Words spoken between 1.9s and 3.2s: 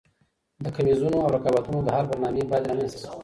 حل برنامې باید رامنځته سي.